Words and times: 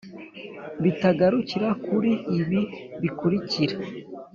bitagarukira 0.83 1.67
kuri 1.85 2.11
ibi 2.39 2.61
bikurikira 3.01 3.75